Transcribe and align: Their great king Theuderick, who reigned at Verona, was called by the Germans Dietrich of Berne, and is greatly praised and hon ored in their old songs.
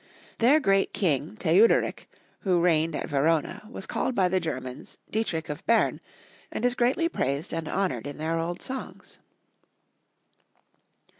Their 0.39 0.59
great 0.59 0.93
king 0.93 1.35
Theuderick, 1.35 2.07
who 2.39 2.59
reigned 2.59 2.95
at 2.95 3.07
Verona, 3.07 3.67
was 3.69 3.85
called 3.85 4.15
by 4.15 4.29
the 4.29 4.39
Germans 4.39 4.97
Dietrich 5.11 5.47
of 5.47 5.63
Berne, 5.67 6.01
and 6.51 6.65
is 6.65 6.73
greatly 6.73 7.07
praised 7.07 7.53
and 7.53 7.67
hon 7.67 7.91
ored 7.91 8.07
in 8.07 8.17
their 8.17 8.39
old 8.39 8.63
songs. 8.63 9.19